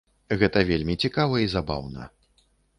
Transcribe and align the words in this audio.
Гэта 0.39 0.63
вельмі 0.69 0.95
цікава 1.05 1.35
і 1.45 1.51
забаўна. 1.57 2.11